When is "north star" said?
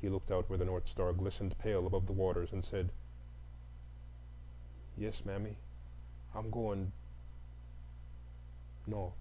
0.64-1.12